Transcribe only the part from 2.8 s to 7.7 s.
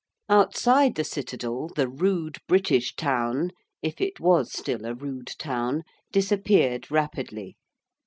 town if it was still a rude town disappeared rapidly.